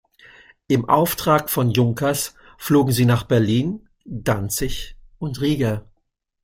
Im 0.67 0.89
Auftrag 0.89 1.47
von 1.51 1.69
Junkers 1.69 2.33
flogen 2.57 2.91
sie 2.91 3.05
nach 3.05 3.21
Berlin, 3.21 3.87
Danzig 4.03 4.95
und 5.19 5.41
Riga. 5.41 5.85